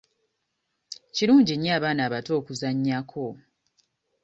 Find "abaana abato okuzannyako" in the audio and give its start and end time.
1.77-3.25